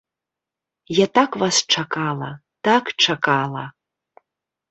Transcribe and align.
Я 0.99 1.05
так 1.17 1.31
вас 1.41 1.59
чакала, 1.75 2.29
так 2.69 2.85
чакала. 3.03 3.63